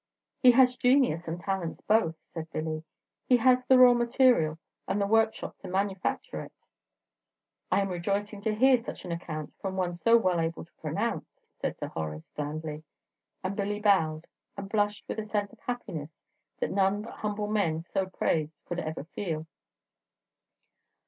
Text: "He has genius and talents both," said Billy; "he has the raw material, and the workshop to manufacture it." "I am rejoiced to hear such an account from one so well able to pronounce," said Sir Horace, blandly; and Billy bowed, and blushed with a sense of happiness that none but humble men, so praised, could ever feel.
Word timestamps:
"He 0.39 0.53
has 0.53 0.75
genius 0.75 1.27
and 1.27 1.39
talents 1.39 1.79
both," 1.81 2.15
said 2.33 2.49
Billy; 2.49 2.83
"he 3.27 3.37
has 3.37 3.67
the 3.67 3.77
raw 3.77 3.93
material, 3.93 4.57
and 4.87 4.99
the 4.99 5.05
workshop 5.05 5.59
to 5.59 5.67
manufacture 5.67 6.41
it." 6.41 6.51
"I 7.71 7.81
am 7.81 7.89
rejoiced 7.89 8.33
to 8.41 8.55
hear 8.55 8.79
such 8.79 9.05
an 9.05 9.11
account 9.11 9.53
from 9.61 9.75
one 9.77 9.95
so 9.95 10.17
well 10.17 10.39
able 10.39 10.65
to 10.65 10.73
pronounce," 10.81 11.29
said 11.59 11.77
Sir 11.77 11.89
Horace, 11.89 12.31
blandly; 12.35 12.83
and 13.43 13.55
Billy 13.55 13.79
bowed, 13.79 14.25
and 14.57 14.67
blushed 14.67 15.07
with 15.07 15.19
a 15.19 15.23
sense 15.25 15.53
of 15.53 15.59
happiness 15.59 16.17
that 16.57 16.71
none 16.71 17.03
but 17.03 17.13
humble 17.17 17.45
men, 17.51 17.83
so 17.93 18.07
praised, 18.07 18.57
could 18.65 18.79
ever 18.79 19.03
feel. 19.03 19.45